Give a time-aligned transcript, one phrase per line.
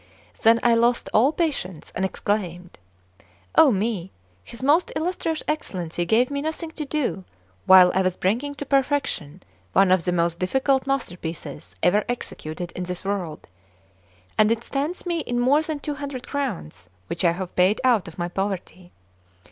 [0.41, 2.79] Then I lost all patience, and exclaimed:
[3.53, 4.11] "Oh, me!
[4.43, 7.23] His most illustrious Excellency gave me nothing to do,
[7.67, 9.43] while I was bringing to perfection
[9.73, 13.47] one of the most difficult master pieces ever executed in this world;
[14.39, 18.07] and it stands me in more than two hundred crowns, which I have paid out
[18.07, 18.91] of my poverty!